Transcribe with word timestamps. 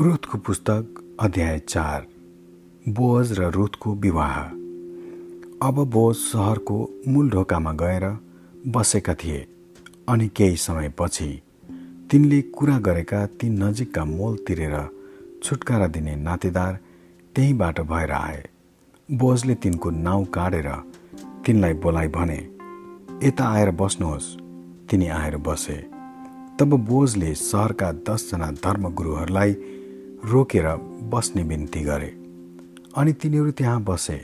रुथको 0.00 0.38
पुस्तक 0.38 1.16
अध्याय 1.20 1.58
चार 1.58 2.06
बोज 2.88 3.32
र 3.32 3.50
रुथको 3.50 3.92
विवाह। 3.94 4.38
अब 5.68 5.76
बोज 5.90 6.16
सहरको 6.16 6.78
मूल 7.08 7.28
ढोकामा 7.30 7.72
गएर 7.72 8.04
बसेका 8.66 9.14
थिए 9.14 9.46
अनि 10.08 10.26
केही 10.28 10.56
समयपछि 10.56 11.28
तिनले 12.10 12.40
कुरा 12.56 12.78
गरेका 12.78 13.24
ती 13.26 13.48
नजिकका 13.48 14.04
मोल 14.04 14.36
तिरेर 14.36 14.74
छुटकारा 15.44 15.86
दिने 15.86 16.16
नातेदार 16.16 16.78
त्यहीँबाट 17.34 17.80
भएर 17.80 18.12
आए। 18.12 18.42
बोजले 19.08 19.54
तिनको 19.54 19.90
नाउँ 19.90 20.24
काटेर 20.24 20.70
तिनलाई 21.46 21.72
बोलाइ 21.72 22.08
भने 22.08 22.40
यता 23.22 23.48
आएर 23.48 23.70
बस्नुहोस्। 23.70 24.26
तिनी 24.90 25.08
आएर 25.20 25.36
बसे। 25.36 25.78
तब 26.58 26.76
बोजले 26.84 27.34
सहरका 27.34 27.92
दसजना 27.92 28.50
धर्मगुरुहरूलाई 28.64 29.56
रोकेर 30.24 30.66
बस्ने 31.12 31.42
बिन्ती 31.44 31.80
गरे 31.80 32.06
अनि 32.96 33.12
तिनीहरू 33.12 33.50
त्यहाँ 33.50 33.80
बसे। 33.84 34.16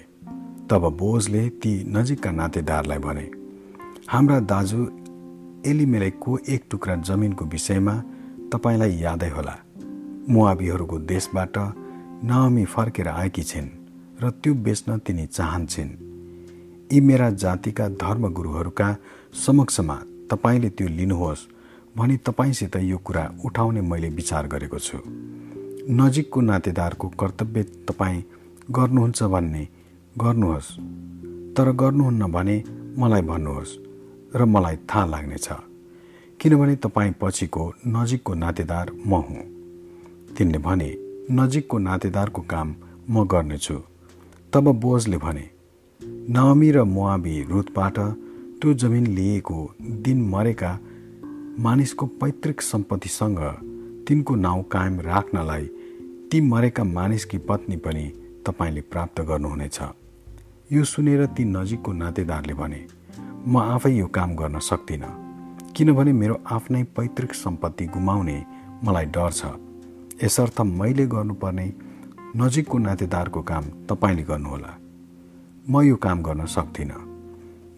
तब 0.70 0.82
बोजले 0.96 1.48
ती 1.60 1.72
नजिकका 1.86 2.30
नातेदारलाई 2.30 2.98
भने 2.98 3.26
हाम्रा 4.08 4.38
दाजु 4.40 4.80
एलिमेलेकको 5.70 6.38
एक 6.48 6.62
टुक्रा 6.70 6.94
जमिनको 7.04 7.44
विषयमा 7.44 7.94
तपाईँलाई 8.52 8.96
यादै 8.96 9.28
होला। 9.28 9.56
मुआबीहरूको 10.28 10.98
देशबाट 11.04 11.58
नमी 12.24 12.64
फर्केर 12.64 13.08
आएकी 13.08 13.42
छिन् 13.42 13.68
र 14.22 14.30
त्यो 14.40 14.54
बेच्न 14.56 14.98
तिनी 14.98 15.26
चाहन्छन्। 15.26 15.90
यी 16.92 17.00
मेरा 17.00 17.30
जातिका 17.44 17.88
धर्मगुरुहरूका 18.00 18.88
समक्षमा 19.46 19.96
तपाईँले 20.30 20.70
त्यो 20.70 20.88
लिनुहोस् 20.88 21.48
भनी 21.96 22.16
तपाईँसित 22.16 22.76
यो 22.88 22.98
कुरा 22.98 23.24
उठाउने 23.44 23.80
मैले 23.80 24.08
विचार 24.08 24.46
गरेको 24.46 24.78
छु। 24.78 24.98
नजिकको 25.90 26.40
नातेदारको 26.40 27.08
कर्तव्य 27.08 27.62
तपाईँ 27.62 28.22
गर्नुहुन्छ 28.70 29.22
भन्ने 29.22 29.68
गर्नुहोस्। 30.18 30.68
तर 31.56 31.72
गर्नुहुन्न 31.72 32.32
भने 32.32 32.64
मलाई 32.98 33.22
भन्नुहोस् 33.22 33.78
र 34.36 34.44
मलाई 34.44 34.76
थाहा 34.76 35.06
लाग्नेछ। 35.06 35.48
किनभने 36.40 36.76
तपाईँ 36.76 37.14
पछिको 37.20 37.74
नजिकको 37.86 38.34
नातेदार 38.34 38.92
म 39.06 39.14
हुँ। 39.14 39.42
तिनले 40.38 40.58
भने 40.58 40.90
नजिकको 41.30 41.78
नातेदारको 41.78 42.42
काम 42.42 42.74
म 43.10 43.24
गर्नेछु 43.26 43.74
तब 44.52 44.68
बोजले 44.80 45.16
भने 45.16 45.50
नमी 46.30 46.70
र 46.70 46.84
मुआबी 46.84 47.42
रुतबाट 47.42 47.98
त्यो 48.60 48.74
जमिन 48.74 49.06
लिएको 49.06 49.74
दिन 49.80 50.22
मरेका 50.28 50.78
मानिसको 51.58 52.06
पैतृक 52.06 52.60
सम्पत्तिसँग 52.60 53.38
तिनको 54.08 54.34
नाउँ 54.34 54.62
कायम 54.62 55.00
राख्नलाई 55.00 55.68
ती 56.30 56.40
मरेका 56.40 56.82
मानिसकी 56.84 57.38
पत्नी 57.38 57.76
पनि 57.76 58.02
तपाईँले 58.46 58.80
प्राप्त 58.86 59.20
गर्नुहुनेछ। 59.20 59.78
यो 60.72 60.82
सुनेर 60.84 61.24
ती 61.26 61.44
नजिकको 61.44 61.92
नातेदारले 61.92 62.54
भने 62.54 62.80
म 63.46 63.58
आफै 63.58 63.90
यो 63.90 64.06
काम 64.06 64.34
गर्न 64.36 64.58
सक्दिनँ 64.60 65.10
किनभने 65.74 66.12
मेरो 66.12 66.36
आफ्नै 66.46 66.82
पैतृक 66.96 67.34
सम्पत्ति 67.34 67.86
गुमाउने 67.90 68.38
मलाई 68.84 69.06
डर 69.10 69.30
छ। 69.32 69.42
यसर्थ 70.22 70.60
मैले 70.70 71.06
गर्नुपर्ने 71.06 71.66
नजिकको 72.36 72.78
नातेदारको 72.78 73.42
काम 73.42 73.64
तपाईँले 73.90 74.22
गर्नुहोला। 74.30 74.72
म 75.66 75.82
यो 75.82 75.96
काम 75.98 76.22
गर्न 76.22 76.46
सक्दिनँ। 76.46 77.06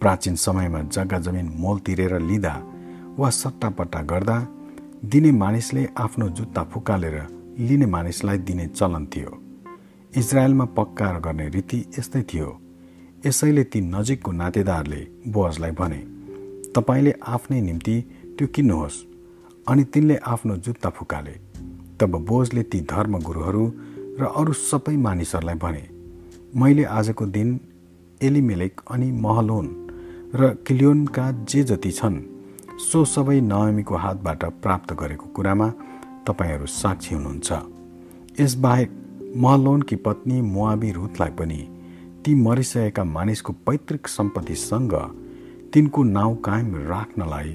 प्राचीन 0.00 0.34
समयमा 0.36 0.80
जग्गा 0.92 1.18
जमिन 1.24 1.52
मोल 1.56 1.78
तिरेर 1.86 2.20
लिँदा 2.20 2.54
वा 3.16 3.28
सट्टापट्टा 3.32 4.00
गर्दा 4.12 4.36
दिने 5.04 5.30
मानिसले 5.32 5.88
आफ्नो 5.96 6.28
जुत्ता 6.28 6.62
फुकालेर 6.72 7.16
लिने 7.58 7.86
मानिसलाई 7.86 8.38
दिने 8.38 8.66
चलन 8.66 9.06
थियो। 9.06 9.42
इजरायलमा 10.16 10.64
पक्का 10.64 11.18
गर्ने 11.18 11.48
रीति 11.48 11.78
यस्तै 11.98 12.22
थियो। 12.22 12.48
यसैले 13.26 13.64
ती 13.64 13.80
नजिकको 13.80 14.32
नातेदारले 14.32 15.00
बोजलाई 15.28 15.70
भने 15.70 16.00
तपाईँले 16.72 17.12
आफ्नै 17.26 17.60
निम्ति 17.60 17.96
त्यो 18.38 18.46
किन्नुहोस् 18.46 19.04
अनि 19.68 19.84
तिनले 19.84 20.16
आफ्नो 20.16 20.56
जुत्ता 20.56 20.90
फुकाले। 20.90 21.34
तब 22.00 22.16
बोजले 22.26 22.62
ती 22.62 22.80
धर्मगुरुहरू 22.80 23.64
र 24.20 24.24
अरू 24.36 24.52
सबै 24.52 24.96
मानिसहरूलाई 24.96 25.54
भने 25.54 25.84
मैले 26.56 26.84
आजको 26.84 27.26
दिन 27.26 27.60
एलिमेलेक 28.20 28.80
अनि 28.90 29.12
महलोन 29.12 29.66
र 30.34 30.48
किलियोनका 30.66 31.30
जे 31.32 31.62
जति 31.62 31.90
छन् 31.90 32.18
सो 32.80 33.04
सबै 33.04 33.40
नयमीको 33.40 33.94
हातबाट 33.96 34.44
प्राप्त 34.62 34.92
गरेको 34.92 35.26
कुरामा 35.26 35.68
तपाईँहरू 36.26 36.66
साक्षी 36.66 37.14
हुनुहुन्छ। 37.14 37.50
यसबाहेक 38.40 38.90
महलोनकी 39.36 39.96
पत्नी 39.96 40.40
मुआबी 40.40 40.90
रुथलाई 40.92 41.30
पनि 41.30 41.60
ती 42.24 42.34
मरिसकेका 42.34 43.04
मानिसको 43.04 43.52
पैतृक 43.66 44.08
सम्पत्तिसँग 44.08 44.94
तिनको 45.72 46.02
नाउँ 46.02 46.36
कायम 46.36 46.74
राख्नलाई 46.88 47.50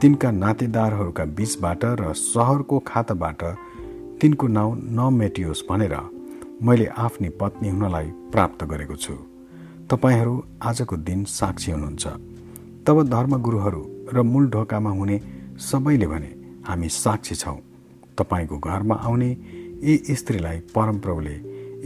तिनका 0.00 0.30
नातेदारहरूका 0.30 1.24
बीचबाट 1.36 1.84
र 2.00 2.12
सहरको 2.14 2.78
खाताबाट 2.86 3.42
तिनको 4.20 4.46
नाउँ 4.48 4.76
नमेटियोस् 4.98 5.66
भनेर 5.70 5.94
मैले 6.62 6.86
आफ्नी 6.98 7.28
पत्नी 7.40 7.68
हुनलाई 7.68 8.06
प्राप्त 8.32 8.64
गरेको 8.64 8.96
छु। 8.96 9.14
तपाईँहरू 9.90 10.34
आजको 10.62 10.96
दिन 11.08 11.24
साक्षी 11.24 11.72
हुनुहुन्छ। 11.72 12.06
तब 12.86 12.96
धर्मगुरुहरू 13.08 13.82
र 14.14 14.22
मूल 14.22 14.44
ढोकामा 14.50 14.90
हुने 14.90 15.16
सबैले 15.60 16.06
भने 16.06 16.30
हामी 16.68 16.88
साक्षी 16.88 17.34
छौँ। 17.34 17.58
तपाईँको 18.18 18.58
घरमा 18.58 18.94
आउने 18.94 19.30
यी 19.82 20.14
स्त्रीलाई 20.14 20.58
परमप्रभुले 20.74 21.36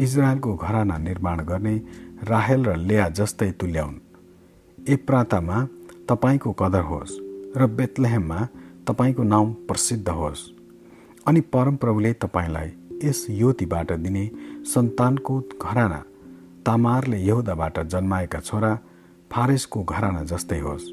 इजरायलको 0.02 0.54
घराना 0.56 0.96
निर्माण 0.98 1.44
गर्ने 1.44 1.76
राहेल 2.24 2.64
र 2.64 2.76
लेया 2.78 3.08
जस्तै 3.08 3.50
तुल्याउन्। 3.60 4.00
ए 4.88 4.96
प्रातामा 4.96 5.58
तपाईँको 6.08 6.52
कदर 6.52 6.82
होस् 6.82 7.18
र 7.56 7.66
बेतलेहममा 7.78 8.40
तपाईँको 8.88 9.22
नाउँ 9.22 9.52
प्रसिद्ध 9.68 10.08
होस्। 10.08 10.48
अनि 11.26 11.40
परमप्रभुले 11.52 12.12
तपाईँलाई 12.12 12.70
यस 13.04 13.26
युवतीबाट 13.30 13.92
दिने 13.92 14.24
सन्तानको 14.64 15.38
घराना 15.62 16.00
तामारले 16.66 17.18
यहुदाबाट 17.18 17.78
जन्माएका 17.86 18.40
छोरा 18.40 18.72
फारेसको 19.32 19.82
घराना 19.84 20.22
जस्तै 20.24 20.58
होस्। 20.58 20.84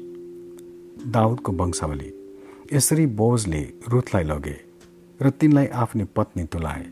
दाउदको 1.06 1.52
वंशावली 1.52 2.10
यसरी 2.72 3.06
बोजले 3.06 3.62
रुथलाई 3.88 4.24
लगे। 4.24 4.69
र 5.22 5.30
तिनलाई 5.30 5.66
आफ्नी 5.66 6.04
पत्नी 6.04 6.44
तुलाए। 6.44 6.82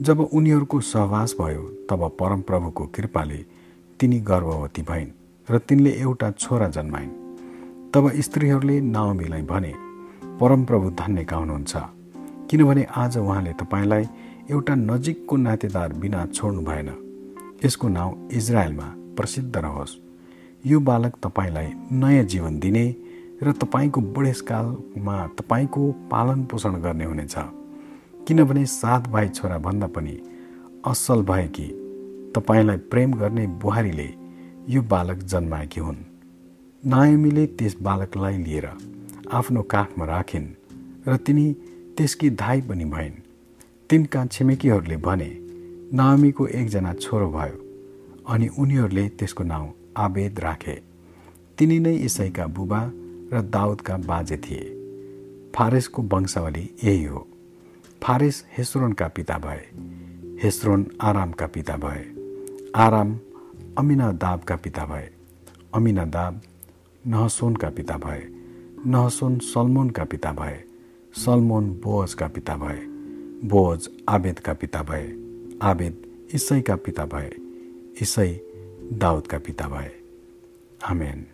जब 0.00 0.20
उनीहरूको 0.20 0.80
सहवास 0.80 1.36
भयो 1.40 1.62
तब 1.90 2.16
परमप्रभुको 2.20 2.86
कृपाले 2.86 3.44
तिनी 4.00 4.20
गर्भवती 4.20 4.82
भइन् 4.82 5.10
र 5.50 5.58
तिनले 5.58 5.90
एउटा 5.90 6.30
छोरा 6.30 6.68
जन्माइन्। 6.68 7.10
तब 7.94 8.10
स्त्रीहरूले 8.20 8.80
नावमीलाई 8.80 9.42
भने 9.42 9.74
परमप्रभु 10.40 10.90
धन्यका 10.90 11.36
हुनुहुन्छ। 11.36 11.76
किनभने 12.50 12.86
आज 12.96 13.18
उहाँले 13.18 13.52
तपाईँलाई 13.52 14.04
एउटा 14.50 14.74
नजिकको 14.74 15.36
नातेदार 15.36 15.92
बिना 15.92 16.26
छोड्नु 16.26 16.60
भएन। 16.60 16.88
यसको 17.64 17.88
नाउँ 17.88 18.28
इजरायलमा 18.32 18.94
प्रसिद्ध 19.16 19.56
रहोस्। 19.56 19.98
यो 20.66 20.80
बालक 20.80 21.16
तपाईँलाई 21.22 21.72
नयाँ 21.92 22.24
जीवन 22.24 22.58
दिने 22.58 23.07
र 23.42 23.52
तपाईँको 23.52 24.00
बुढेसकालमा 24.00 25.16
तपाईँको 25.38 25.82
पालन 26.10 26.44
पोषण 26.44 26.74
गर्ने 26.80 27.04
हुनेछ। 27.04 27.34
किनभने 28.26 28.64
सात 28.66 29.08
भाइ 29.08 29.28
छोराभन्दा 29.28 29.86
पनि 29.86 30.14
असल 30.86 31.22
भएकी 31.22 31.68
तपाईँलाई 32.34 32.76
प्रेम 32.90 33.12
गर्ने 33.14 33.46
बुहारीले 33.62 34.08
यो 34.68 34.82
बालक 34.82 35.18
जन्माएकी 35.24 35.80
हुन्। 35.80 35.96
नायमीले 36.82 37.46
त्यस 37.46 37.76
बालकलाई 37.82 38.36
लिएर 38.38 38.68
आफ्नो 39.32 39.62
काखमा 39.62 40.04
राखिन् 40.04 40.46
र 41.08 41.16
तिनी 41.16 41.46
त्यसकी 41.96 42.30
धाई 42.30 42.60
पनि 42.60 42.84
भइन्। 42.84 43.22
तिनका 43.90 44.26
छिमेकीहरूले 44.26 44.96
भने 44.96 45.30
नायमीको 45.96 46.46
एकजना 46.58 46.92
छोरो 46.94 47.28
भयो 47.30 47.56
अनि 48.28 48.48
उनीहरूले 48.58 49.08
त्यसको 49.08 49.44
नाउँ 49.44 49.72
आवेद 49.96 50.40
राखे। 50.40 50.80
तिनी 51.58 51.78
नै 51.78 51.94
इसैका 52.06 52.46
बुबा 52.46 52.80
र 53.32 53.42
दाउदका 53.42 53.96
बाजे 53.96 54.36
थिए। 54.36 54.74
फारेसको 55.56 56.02
वंशावली 56.02 56.70
यही 56.84 57.04
हो। 57.04 57.28
फारेस 58.02 58.44
हेस्रोनका 58.58 59.08
पिता 59.08 59.38
भए। 59.38 59.70
हेस्रोन 60.42 60.86
आरामका 61.00 61.46
पिता 61.46 61.76
भए। 61.76 62.04
आराम 62.76 63.20
अमिनादाबका 63.78 64.56
पिता 64.56 64.86
भए। 64.86 65.10
अमिनादाब 65.74 66.40
नहसोनका 67.06 67.70
पिता 67.70 67.98
भए। 67.98 68.22
नहसोन 68.86 69.38
सलमोनका 69.38 70.04
पिता 70.04 70.32
भए। 70.32 70.64
सलमोन 71.14 71.70
बोजका 71.70 72.28
पिता 72.28 72.56
भए। 72.56 72.80
बोज 73.44 73.90
आबेदका 74.08 74.54
पिता 74.54 74.82
भए। 74.82 75.08
आबेद 75.62 76.26
इसैका 76.34 76.76
पिता 76.76 77.04
भए। 77.04 77.30
इसै 78.00 78.40
दाउदका 78.92 79.38
पिता 79.38 79.68
भए। 79.68 79.90
आमेन। 80.84 81.26